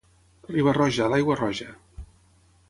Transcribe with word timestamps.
Riba-roja, 0.55 1.09
l'aigua 1.15 1.37
roja. 1.43 1.69